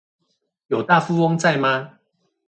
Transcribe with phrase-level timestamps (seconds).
[0.65, 1.99] 有大富翁在嗎